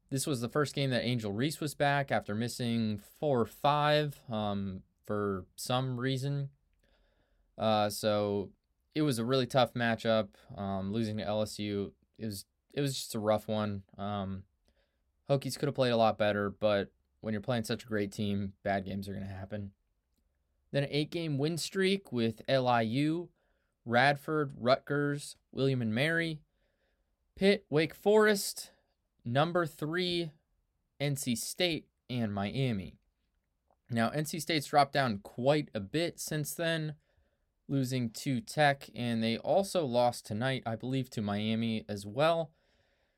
this 0.10 0.26
was 0.26 0.42
the 0.42 0.50
first 0.50 0.74
game 0.74 0.90
that 0.92 1.06
Angel 1.06 1.32
Reese 1.32 1.60
was 1.60 1.76
back 1.76 2.12
after 2.12 2.34
missing 2.34 3.02
four 3.20 3.42
or 3.42 3.46
five 3.46 4.20
um, 4.30 4.82
for 5.06 5.46
some 5.56 6.00
reason. 6.00 6.50
Uh, 7.58 7.90
so 7.90 8.50
it 8.96 9.02
was 9.02 9.20
a 9.20 9.26
really 9.26 9.46
tough 9.46 9.74
matchup. 9.74 10.30
Um, 10.56 10.94
losing 10.94 11.18
to 11.18 11.24
LSU, 11.24 11.92
it 12.18 12.26
was 12.26 12.46
it 12.74 12.82
was 12.82 12.96
just 12.96 13.16
a 13.16 13.20
rough 13.20 13.48
one. 13.48 13.84
Um, 13.98 14.44
Hokies 15.30 15.58
could 15.58 15.68
have 15.68 15.76
played 15.76 15.92
a 15.92 15.98
lot 15.98 16.18
better, 16.18 16.50
but 16.50 16.92
when 17.22 17.34
you're 17.34 17.42
playing 17.42 17.64
such 17.64 17.84
a 17.84 17.88
great 17.88 18.12
team, 18.12 18.54
bad 18.64 18.86
games 18.86 19.10
are 19.10 19.14
going 19.14 19.26
to 19.26 19.34
happen. 19.34 19.72
Then 20.72 20.84
an 20.84 20.90
eight 20.92 21.12
game 21.12 21.38
win 21.38 21.58
streak 21.58 22.12
with 22.12 22.42
LIU, 22.48 23.30
Radford, 23.86 24.54
Rutgers, 24.58 25.36
William 25.52 25.82
and 25.82 25.94
Mary, 25.94 26.42
Pitt, 27.38 27.66
Wake 27.70 27.94
Forest, 27.94 28.72
number 29.24 29.68
three, 29.68 30.32
NC 31.00 31.38
State, 31.38 31.86
and 32.10 32.34
Miami. 32.34 32.98
Now, 33.92 34.10
NC 34.10 34.42
State's 34.42 34.66
dropped 34.66 34.94
down 34.94 35.20
quite 35.20 35.70
a 35.76 35.80
bit 35.80 36.20
since 36.20 36.56
then 36.56 36.96
losing 37.68 38.10
to 38.10 38.42
Tech, 38.42 38.90
and 38.96 39.24
they 39.24 39.38
also 39.38 39.86
lost 39.86 40.26
tonight, 40.26 40.64
I 40.66 40.76
believe, 40.76 41.12
to 41.12 41.22
Miami 41.22 41.86
as 41.88 42.08
well. 42.08 42.50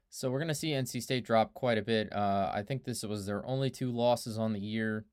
So 0.09 0.29
we're 0.29 0.39
going 0.39 0.49
to 0.49 0.55
see 0.55 0.71
NC 0.71 1.01
State 1.01 1.23
drop 1.23 1.53
quite 1.53 1.77
a 1.77 1.81
bit. 1.81 2.11
Uh, 2.11 2.51
I 2.53 2.61
think 2.61 2.83
this 2.83 3.03
was 3.03 3.25
their 3.25 3.45
only 3.45 3.69
two 3.69 3.89
losses 3.89 4.37
on 4.37 4.51
the 4.51 4.59
year, 4.59 5.05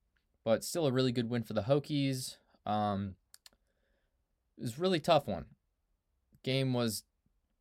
but 0.43 0.65
still 0.65 0.85
a 0.85 0.93
really 0.93 1.13
good 1.13 1.31
win 1.31 1.45
for 1.45 1.53
the 1.53 1.63
Hokies. 1.63 2.39
Um, 2.65 3.15
it 4.59 4.63
was 4.63 4.81
really 4.81 4.99
tough 4.99 5.29
one. 5.29 5.45
Game 6.43 6.73
was 6.73 7.05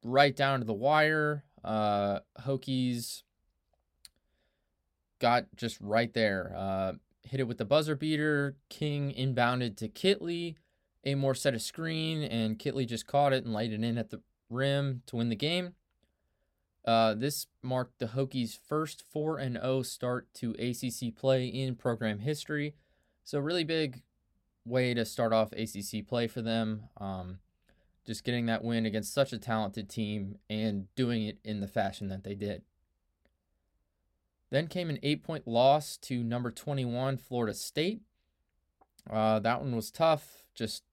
right 0.05 0.35
down 0.35 0.59
to 0.59 0.65
the 0.65 0.73
wire. 0.73 1.43
Uh, 1.63 2.19
Hokies 2.41 3.23
got 5.19 5.45
just 5.55 5.77
right 5.81 6.13
there. 6.13 6.53
Uh, 6.55 6.93
hit 7.23 7.39
it 7.39 7.47
with 7.47 7.57
the 7.57 7.65
buzzer 7.65 7.95
beater. 7.95 8.55
King 8.69 9.13
inbounded 9.17 9.75
to 9.77 9.89
Kitley 9.89 10.55
Amoore 11.05 11.37
set 11.37 11.53
a 11.53 11.59
screen, 11.59 12.23
and 12.23 12.57
Kitley 12.57 12.87
just 12.87 13.05
caught 13.05 13.33
it 13.33 13.45
and 13.45 13.53
laid 13.53 13.71
it 13.71 13.83
in 13.83 13.97
at 13.97 14.09
the 14.09 14.21
rim 14.49 15.03
to 15.05 15.17
win 15.17 15.29
the 15.29 15.35
game. 15.35 15.73
Uh, 16.83 17.13
this 17.13 17.47
marked 17.61 17.99
the 17.99 18.07
Hokies' 18.07 18.57
first 18.57 19.03
4 19.11 19.39
0 19.39 19.81
start 19.83 20.33
to 20.35 20.51
ACC 20.51 21.15
play 21.15 21.47
in 21.47 21.75
program 21.75 22.19
history. 22.19 22.75
So, 23.23 23.39
really 23.39 23.63
big 23.63 24.01
way 24.65 24.93
to 24.93 25.05
start 25.05 25.33
off 25.33 25.51
ACC 25.51 26.07
play 26.07 26.27
for 26.27 26.41
them. 26.41 26.83
Um, 26.97 27.39
just 28.05 28.23
getting 28.23 28.45
that 28.45 28.63
win 28.63 28.85
against 28.85 29.13
such 29.13 29.33
a 29.33 29.37
talented 29.37 29.89
team 29.89 30.37
and 30.49 30.93
doing 30.95 31.23
it 31.23 31.39
in 31.43 31.59
the 31.59 31.67
fashion 31.67 32.07
that 32.09 32.23
they 32.23 32.35
did. 32.35 32.61
Then 34.51 34.67
came 34.67 34.89
an 34.89 34.99
eight 35.01 35.23
point 35.23 35.47
loss 35.47 35.97
to 35.97 36.23
number 36.23 36.51
21, 36.51 37.17
Florida 37.17 37.53
State. 37.53 38.01
Uh, 39.09 39.39
that 39.39 39.59
one 39.61 39.75
was 39.75 39.91
tough. 39.91 40.43
Just 40.53 40.83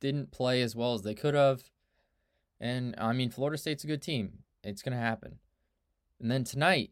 didn't 0.00 0.30
play 0.30 0.62
as 0.62 0.76
well 0.76 0.94
as 0.94 1.02
they 1.02 1.14
could 1.14 1.34
have. 1.34 1.62
And 2.60 2.94
I 2.98 3.12
mean, 3.12 3.30
Florida 3.30 3.58
State's 3.58 3.84
a 3.84 3.88
good 3.88 4.02
team. 4.02 4.40
It's 4.64 4.82
going 4.82 4.96
to 4.96 5.02
happen. 5.02 5.38
And 6.20 6.30
then 6.30 6.44
tonight, 6.44 6.90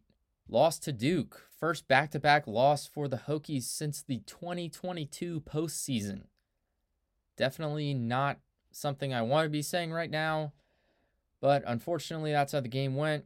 lost 0.49 0.85
to 0.85 0.93
Duke. 0.93 1.43
First 1.59 1.89
back 1.89 2.11
to 2.13 2.21
back 2.21 2.47
loss 2.47 2.87
for 2.87 3.09
the 3.09 3.23
Hokies 3.29 3.65
since 3.65 4.03
the 4.03 4.19
2022 4.27 5.41
postseason. 5.41 6.25
Definitely 7.37 7.93
not 7.95 8.39
something 8.77 9.13
I 9.13 9.23
want 9.23 9.47
to 9.47 9.51
be 9.51 9.63
saying 9.63 9.93
right 9.93 10.11
now, 10.11 10.53
but 11.41 11.63
unfortunately, 11.67 12.33
that's 12.33 12.53
how 12.53 12.61
the 12.61 12.69
game 12.69 12.95
went. 12.97 13.25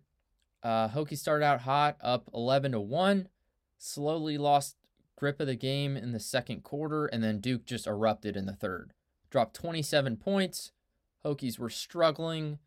Uh, 0.62 0.88
Hokies 0.88 1.19
started 1.19 1.45
out 1.45 1.62
hot, 1.62 1.97
up 2.00 2.28
11 2.35 2.73
to 2.73 2.80
1, 2.80 3.28
slowly 3.78 4.37
lost 4.37 4.76
grip 5.16 5.40
of 5.40 5.47
the 5.47 5.57
game 5.57 5.97
in 5.97 6.12
the 6.12 6.21
second 6.21 6.62
quarter, 6.62 7.07
and 7.07 7.23
then 7.23 7.40
Duke 7.40 7.64
just 7.64 7.87
erupted 7.87 8.37
in 8.37 8.47
the 8.47 8.52
third 8.52 8.92
dropped 9.30 9.54
27 9.54 10.16
points. 10.16 10.73
Hokies 11.25 11.59
were 11.59 11.71
struggling. 11.71 12.59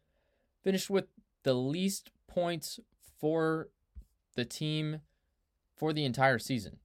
Finished 0.64 0.90
with 0.90 1.06
the 1.44 1.54
least 1.54 2.10
points 2.28 2.80
for 3.20 3.70
the 4.36 4.46
team 4.46 5.02
for 5.76 5.94
the 5.94 6.06
entire 6.06 6.40
season. 6.40 6.78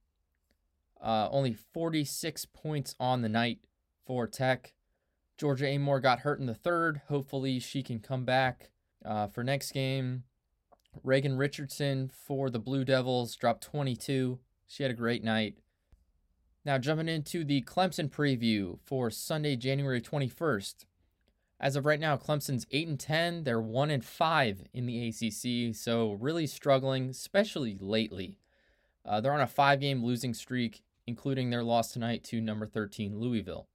Uh, 1.01 1.29
only 1.31 1.53
46 1.53 2.45
points 2.45 2.93
on 2.99 3.21
the 3.21 3.29
night 3.29 3.59
for 4.05 4.27
Tech. 4.27 4.73
Georgia 5.39 5.65
Amoore 5.65 6.01
got 6.01 6.19
hurt 6.19 6.41
in 6.41 6.47
the 6.47 6.53
third. 6.53 7.01
Hopefully, 7.07 7.59
she 7.59 7.81
can 7.81 7.99
come 7.99 8.25
back 8.25 8.71
uh, 9.05 9.27
for 9.27 9.41
next 9.41 9.71
game. 9.71 10.23
Reagan 11.01 11.37
Richardson 11.37 12.11
for 12.13 12.49
the 12.49 12.59
Blue 12.59 12.83
Devils 12.83 13.37
dropped 13.37 13.63
22. 13.63 14.39
She 14.67 14.83
had 14.83 14.91
a 14.91 14.95
great 14.95 15.23
night. 15.23 15.55
Now, 16.65 16.77
jumping 16.77 17.07
into 17.07 17.45
the 17.45 17.61
Clemson 17.61 18.09
preview 18.09 18.79
for 18.83 19.09
Sunday, 19.09 19.55
January 19.55 20.01
21st. 20.01 20.83
As 21.57 21.77
of 21.77 21.85
right 21.85 22.01
now, 22.01 22.17
Clemson's 22.17 22.67
8 22.71 22.87
and 22.89 22.99
10. 22.99 23.43
They're 23.45 23.61
1 23.61 23.91
and 23.91 24.03
5 24.03 24.63
in 24.73 24.85
the 24.87 25.07
ACC, 25.07 25.73
so 25.73 26.17
really 26.19 26.47
struggling, 26.47 27.09
especially 27.11 27.77
lately. 27.79 28.39
Uh, 29.05 29.21
they're 29.21 29.33
on 29.33 29.39
a 29.39 29.47
five 29.47 29.79
game 29.79 30.03
losing 30.03 30.33
streak, 30.33 30.83
including 31.07 31.49
their 31.49 31.63
loss 31.63 31.93
tonight 31.93 32.25
to 32.25 32.41
number 32.41 32.65
13 32.65 33.17
Louisville. 33.17 33.67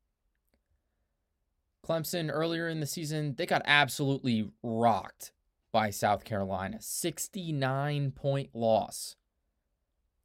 Clemson 1.84 2.30
earlier 2.32 2.68
in 2.68 2.80
the 2.80 2.86
season, 2.86 3.34
they 3.36 3.46
got 3.46 3.62
absolutely 3.66 4.50
rocked 4.62 5.32
by 5.72 5.90
South 5.90 6.24
Carolina. 6.24 6.78
69 6.80 8.12
point 8.12 8.50
loss 8.54 9.16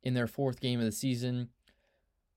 in 0.01 0.13
their 0.13 0.27
fourth 0.27 0.59
game 0.59 0.79
of 0.79 0.85
the 0.85 0.91
season. 0.91 1.49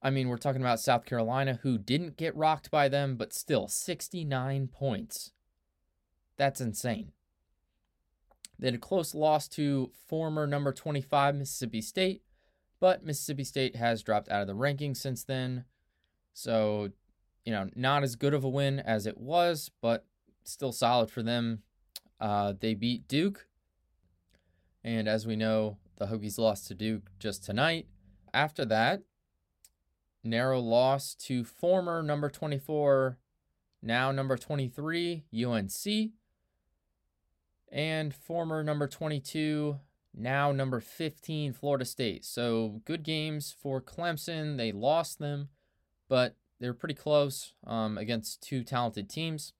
I 0.02 0.10
mean, 0.10 0.28
we're 0.28 0.38
talking 0.38 0.62
about 0.62 0.80
South 0.80 1.04
Carolina, 1.04 1.60
who 1.62 1.78
didn't 1.78 2.16
get 2.16 2.36
rocked 2.36 2.70
by 2.70 2.88
them, 2.88 3.16
but 3.16 3.32
still 3.32 3.68
69 3.68 4.68
points. 4.68 5.30
That's 6.36 6.60
insane. 6.60 7.12
They 8.58 8.68
had 8.68 8.74
a 8.74 8.78
close 8.78 9.14
loss 9.14 9.46
to 9.48 9.90
former 10.08 10.46
number 10.46 10.72
25 10.72 11.36
Mississippi 11.36 11.80
State, 11.80 12.22
but 12.80 13.04
Mississippi 13.04 13.44
State 13.44 13.76
has 13.76 14.02
dropped 14.02 14.28
out 14.28 14.42
of 14.42 14.48
the 14.48 14.54
rankings 14.54 14.96
since 14.96 15.22
then. 15.22 15.64
So, 16.32 16.90
you 17.44 17.52
know, 17.52 17.68
not 17.74 18.02
as 18.02 18.16
good 18.16 18.34
of 18.34 18.44
a 18.44 18.48
win 18.48 18.80
as 18.80 19.06
it 19.06 19.18
was, 19.18 19.70
but 19.80 20.06
still 20.44 20.72
solid 20.72 21.10
for 21.10 21.22
them. 21.22 21.62
Uh, 22.20 22.54
they 22.58 22.74
beat 22.74 23.08
Duke. 23.08 23.46
And 24.84 25.08
as 25.08 25.26
we 25.26 25.36
know, 25.36 25.78
the 25.96 26.06
Hokies 26.06 26.38
lost 26.38 26.66
to 26.68 26.74
Duke 26.74 27.10
just 27.18 27.44
tonight. 27.44 27.86
After 28.34 28.64
that, 28.66 29.02
narrow 30.24 30.60
loss 30.60 31.14
to 31.14 31.44
former 31.44 32.02
number 32.02 32.28
24, 32.28 33.18
now 33.82 34.12
number 34.12 34.36
23, 34.36 35.24
UNC, 35.44 36.10
and 37.70 38.14
former 38.14 38.62
number 38.62 38.86
22, 38.86 39.78
now 40.14 40.52
number 40.52 40.80
15, 40.80 41.52
Florida 41.52 41.84
State. 41.84 42.24
So 42.24 42.82
good 42.84 43.02
games 43.02 43.54
for 43.60 43.80
Clemson. 43.80 44.56
They 44.56 44.72
lost 44.72 45.18
them, 45.18 45.48
but 46.08 46.36
they 46.62 46.68
were 46.68 46.74
pretty 46.74 46.94
close 46.94 47.54
um, 47.66 47.98
against 47.98 48.40
two 48.40 48.62
talented 48.62 49.10
teams. 49.10 49.52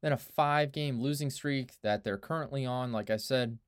Then 0.00 0.12
a 0.12 0.16
five 0.16 0.72
game 0.72 0.98
losing 0.98 1.28
streak 1.28 1.72
that 1.82 2.04
they're 2.04 2.16
currently 2.16 2.64
on, 2.64 2.90
like 2.90 3.10
I 3.10 3.18
said, 3.18 3.58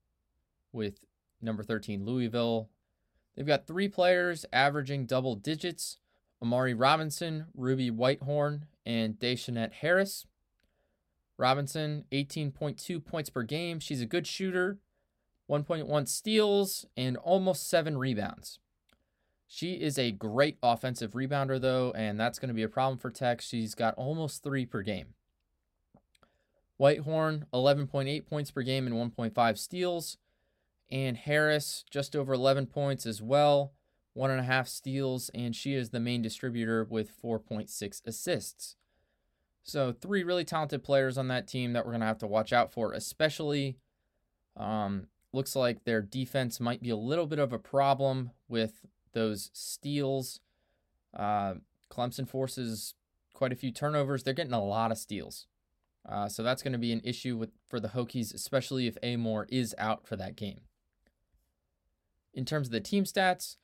with 0.73 1.01
number 1.43 1.63
13, 1.63 2.07
Louisville. 2.07 2.71
They've 3.37 3.47
got 3.47 3.67
three 3.67 3.87
players 3.87 4.47
averaging 4.51 5.05
double 5.05 5.35
digits 5.35 5.99
Amari 6.41 6.73
Robinson, 6.73 7.47
Ruby 7.55 7.91
Whitehorn, 7.91 8.65
and 8.87 9.19
Dayshanette 9.19 9.75
Harris. 9.75 10.25
Robinson, 11.37 12.05
18.2 12.13 13.05
points 13.05 13.29
per 13.29 13.43
game. 13.43 13.79
She's 13.79 14.01
a 14.01 14.07
good 14.07 14.27
shooter, 14.27 14.79
1.1 15.51 16.09
steals, 16.09 16.87
and 16.97 17.17
almost 17.19 17.69
seven 17.69 17.99
rebounds. 17.99 18.59
She 19.51 19.73
is 19.73 19.99
a 19.99 20.13
great 20.13 20.59
offensive 20.63 21.13
rebounder, 21.13 21.59
though, 21.59 21.91
and 21.97 22.21
that's 22.21 22.39
going 22.39 22.49
to 22.49 22.55
be 22.55 22.63
a 22.63 22.69
problem 22.69 22.99
for 22.99 23.11
Tech. 23.11 23.41
She's 23.41 23.75
got 23.75 23.95
almost 23.95 24.43
three 24.43 24.67
per 24.67 24.83
game. 24.83 25.15
Whitehorn, 26.77 27.47
11.8 27.55 28.27
points 28.27 28.51
per 28.51 28.63
game 28.63 28.87
and 28.87 28.95
1.5 28.95 29.59
steals. 29.59 30.19
And 30.91 31.17
Harris, 31.17 31.85
just 31.91 32.15
over 32.15 32.35
11 32.35 32.67
points 32.67 33.07
as 33.07 33.23
well, 33.23 33.73
one 34.13 34.31
and 34.31 34.41
a 34.41 34.45
half 34.45 34.69
steals, 34.69 35.31
and 35.35 35.57
she 35.57 35.75
is 35.75 35.91
the 35.91 36.01
main 36.01 36.21
distributor 36.21 36.85
with 36.85 37.11
4.6 37.23 38.07
assists. 38.07 38.77
So, 39.63 39.93
three 39.93 40.25
really 40.25 40.45
talented 40.45 40.83
players 40.83 41.19
on 41.19 41.29
that 41.29 41.49
team 41.49 41.73
that 41.73 41.85
we're 41.85 41.93
going 41.93 42.01
to 42.01 42.07
have 42.07 42.19
to 42.19 42.27
watch 42.27 42.53
out 42.53 42.73
for, 42.73 42.93
especially. 42.93 43.79
Um, 44.57 45.09
looks 45.33 45.55
like 45.55 45.85
their 45.85 46.01
defense 46.01 46.59
might 46.59 46.83
be 46.83 46.91
a 46.91 46.97
little 46.97 47.27
bit 47.27 47.39
of 47.39 47.53
a 47.53 47.59
problem 47.59 48.31
with 48.49 48.87
those 49.13 49.51
steals. 49.53 50.41
Uh, 51.15 51.55
Clemson 51.91 52.29
forces 52.29 52.95
quite 53.33 53.53
a 53.53 53.57
few 53.57 53.71
turnovers. 53.71 54.23
They're 54.23 54.35
getting 54.35 54.53
a 54.53 54.65
lot 54.65 54.91
of 54.91 54.99
steals. 54.99 55.47
Uh, 56.09 56.29
so 56.29 56.43
that's 56.43 56.63
going 56.63 56.73
to 56.73 56.79
be 56.79 56.93
an 56.93 57.03
issue 57.05 57.37
with 57.37 57.51
for 57.67 57.81
the 57.81 57.89
Hokies, 57.89 58.35
especially 58.35 58.87
if 58.87 58.97
Amoore 59.03 59.47
is 59.49 59.75
out 59.79 60.07
for 60.07 60.17
that 60.17 60.37
game. 60.37 60.61
In 62.33 62.45
terms 62.45 62.69
of 62.69 62.73
the 62.73 62.81
team 62.81 63.05
stats, 63.05 63.57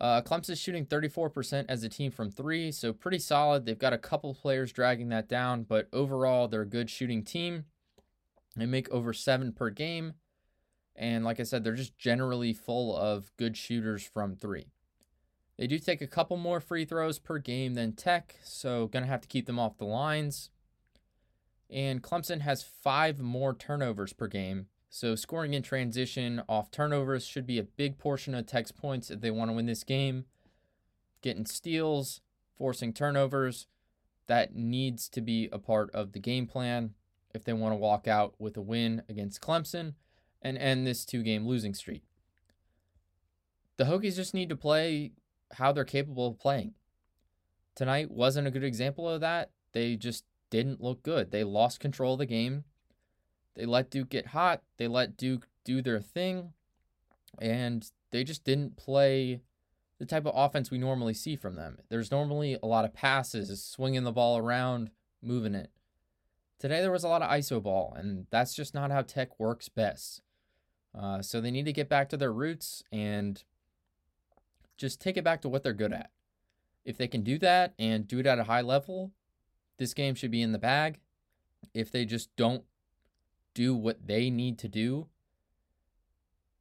uh, 0.00 0.22
Clemson's 0.22 0.58
shooting 0.58 0.86
34% 0.86 1.66
as 1.68 1.82
a 1.82 1.88
team 1.88 2.10
from 2.10 2.30
three, 2.30 2.72
so 2.72 2.92
pretty 2.92 3.18
solid. 3.18 3.64
They've 3.64 3.78
got 3.78 3.92
a 3.92 3.98
couple 3.98 4.34
players 4.34 4.72
dragging 4.72 5.08
that 5.10 5.28
down, 5.28 5.64
but 5.64 5.88
overall, 5.92 6.48
they're 6.48 6.62
a 6.62 6.66
good 6.66 6.90
shooting 6.90 7.22
team. 7.22 7.66
They 8.56 8.66
make 8.66 8.88
over 8.90 9.12
seven 9.12 9.52
per 9.52 9.70
game. 9.70 10.14
And 10.96 11.24
like 11.24 11.40
I 11.40 11.42
said, 11.42 11.64
they're 11.64 11.74
just 11.74 11.98
generally 11.98 12.52
full 12.52 12.96
of 12.96 13.32
good 13.36 13.56
shooters 13.56 14.04
from 14.04 14.36
three. 14.36 14.68
They 15.56 15.66
do 15.66 15.78
take 15.78 16.00
a 16.00 16.06
couple 16.06 16.36
more 16.36 16.60
free 16.60 16.84
throws 16.84 17.18
per 17.18 17.38
game 17.38 17.74
than 17.74 17.92
Tech, 17.92 18.36
so 18.42 18.86
going 18.88 19.04
to 19.04 19.10
have 19.10 19.20
to 19.20 19.28
keep 19.28 19.46
them 19.46 19.58
off 19.58 19.78
the 19.78 19.84
lines. 19.84 20.50
And 21.70 22.02
Clemson 22.02 22.40
has 22.40 22.62
five 22.62 23.20
more 23.20 23.54
turnovers 23.54 24.12
per 24.12 24.26
game, 24.26 24.66
so 24.90 25.14
scoring 25.14 25.54
in 25.54 25.62
transition 25.62 26.42
off 26.48 26.70
turnovers 26.70 27.24
should 27.24 27.46
be 27.46 27.58
a 27.58 27.64
big 27.64 27.98
portion 27.98 28.34
of 28.34 28.46
Tech's 28.46 28.72
points 28.72 29.10
if 29.10 29.20
they 29.20 29.30
want 29.30 29.50
to 29.50 29.54
win 29.54 29.66
this 29.66 29.84
game. 29.84 30.24
Getting 31.22 31.46
steals, 31.46 32.20
forcing 32.56 32.92
turnovers, 32.92 33.66
that 34.26 34.54
needs 34.54 35.08
to 35.10 35.20
be 35.20 35.48
a 35.52 35.58
part 35.58 35.90
of 35.92 36.12
the 36.12 36.20
game 36.20 36.46
plan 36.46 36.94
if 37.32 37.44
they 37.44 37.52
want 37.52 37.72
to 37.72 37.76
walk 37.76 38.06
out 38.06 38.34
with 38.38 38.56
a 38.56 38.62
win 38.62 39.02
against 39.08 39.40
Clemson 39.40 39.94
and 40.44 40.56
end 40.58 40.86
this 40.86 41.04
two 41.04 41.22
game 41.22 41.46
losing 41.46 41.74
streak. 41.74 42.04
The 43.76 43.84
Hokies 43.84 44.14
just 44.14 44.34
need 44.34 44.50
to 44.50 44.56
play 44.56 45.12
how 45.54 45.72
they're 45.72 45.84
capable 45.84 46.28
of 46.28 46.38
playing. 46.38 46.74
Tonight 47.74 48.10
wasn't 48.10 48.46
a 48.46 48.52
good 48.52 48.62
example 48.62 49.08
of 49.08 49.20
that. 49.22 49.50
They 49.72 49.96
just 49.96 50.24
didn't 50.50 50.80
look 50.80 51.02
good. 51.02 51.32
They 51.32 51.42
lost 51.42 51.80
control 51.80 52.12
of 52.12 52.20
the 52.20 52.26
game 52.26 52.64
they 53.54 53.66
let 53.66 53.90
Duke 53.90 54.08
get 54.08 54.28
hot. 54.28 54.62
They 54.78 54.88
let 54.88 55.16
Duke 55.16 55.48
do 55.64 55.80
their 55.80 56.00
thing. 56.00 56.52
And 57.40 57.88
they 58.10 58.24
just 58.24 58.44
didn't 58.44 58.76
play 58.76 59.40
the 59.98 60.06
type 60.06 60.26
of 60.26 60.34
offense 60.34 60.70
we 60.70 60.78
normally 60.78 61.14
see 61.14 61.36
from 61.36 61.56
them. 61.56 61.78
There's 61.88 62.10
normally 62.10 62.58
a 62.62 62.66
lot 62.66 62.84
of 62.84 62.94
passes, 62.94 63.64
swinging 63.64 64.04
the 64.04 64.12
ball 64.12 64.38
around, 64.38 64.90
moving 65.22 65.54
it. 65.54 65.70
Today 66.58 66.80
there 66.80 66.92
was 66.92 67.04
a 67.04 67.08
lot 67.08 67.22
of 67.22 67.30
ISO 67.30 67.62
ball, 67.62 67.94
and 67.96 68.26
that's 68.30 68.54
just 68.54 68.74
not 68.74 68.90
how 68.90 69.02
Tech 69.02 69.38
works 69.38 69.68
best. 69.68 70.22
Uh, 70.96 71.20
so 71.20 71.40
they 71.40 71.50
need 71.50 71.64
to 71.64 71.72
get 71.72 71.88
back 71.88 72.08
to 72.08 72.16
their 72.16 72.32
roots 72.32 72.84
and 72.92 73.42
just 74.76 75.00
take 75.00 75.16
it 75.16 75.24
back 75.24 75.42
to 75.42 75.48
what 75.48 75.62
they're 75.62 75.72
good 75.72 75.92
at. 75.92 76.10
If 76.84 76.96
they 76.96 77.08
can 77.08 77.22
do 77.22 77.38
that 77.38 77.74
and 77.78 78.06
do 78.06 78.18
it 78.18 78.26
at 78.26 78.38
a 78.38 78.44
high 78.44 78.60
level, 78.60 79.12
this 79.78 79.94
game 79.94 80.14
should 80.14 80.30
be 80.30 80.42
in 80.42 80.52
the 80.52 80.58
bag. 80.58 81.00
If 81.72 81.90
they 81.90 82.04
just 82.04 82.34
don't 82.36 82.64
do 83.54 83.74
what 83.74 84.06
they 84.06 84.30
need 84.30 84.58
to 84.58 84.68
do, 84.68 85.08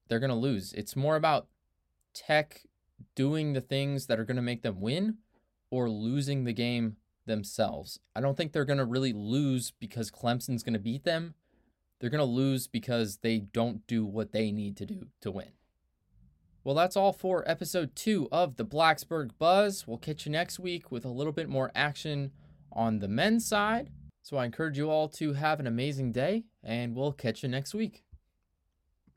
they're 0.08 0.19
going 0.19 0.30
to 0.30 0.36
lose. 0.36 0.74
It's 0.74 0.96
more 0.96 1.15
about 1.15 1.48
Tech 2.13 2.63
doing 3.15 3.54
the 3.54 3.62
things 3.62 4.06
that 4.06 4.19
are 4.19 4.26
going 4.26 4.38
to 4.38 4.41
make 4.41 4.62
them 4.62 4.80
win 4.80 5.17
or 5.69 5.89
losing 5.89 6.43
the 6.43 6.54
game 6.54 6.98
themselves. 7.26 8.00
I 8.15 8.22
don't 8.22 8.38
think 8.38 8.52
they're 8.52 8.65
going 8.65 8.80
to 8.80 8.86
really 8.86 9.13
lose 9.13 9.72
because 9.72 10.12
Clemson's 10.12 10.63
going 10.63 10.74
to 10.74 10.80
beat 10.80 11.04
them. 11.04 11.34
They're 12.04 12.10
going 12.10 12.20
to 12.20 12.26
lose 12.26 12.68
because 12.68 13.20
they 13.22 13.39
don't 13.39 13.88
do 13.88 14.04
what 14.04 14.34
they 14.34 14.52
need 14.52 14.76
to 14.76 14.86
do 14.86 15.08
to 15.22 15.32
win. 15.32 15.54
Well, 16.66 16.76
that's 16.76 16.98
all 16.98 17.13
for 17.13 17.50
episode 17.50 17.96
two 17.96 18.28
of 18.30 18.58
the 18.58 18.66
Blacksburg 18.66 19.30
Buzz. 19.39 19.88
We'll 19.88 20.00
catch 20.00 20.26
you 20.26 20.32
next 20.34 20.60
week 20.60 20.92
with 20.92 21.06
a 21.06 21.10
little 21.10 21.32
bit 21.32 21.48
more 21.48 21.72
action 21.74 22.34
on 22.74 23.00
the 23.00 23.08
men's 23.08 23.46
side. 23.46 23.89
So 24.22 24.36
I 24.36 24.44
encourage 24.44 24.78
you 24.78 24.92
all 24.92 25.08
to 25.12 25.32
have 25.32 25.62
an 25.62 25.68
amazing 25.68 26.12
day, 26.12 26.44
and 26.62 26.94
we'll 26.94 27.13
catch 27.13 27.42
you 27.42 27.48
next 27.48 27.74
week. 27.74 28.04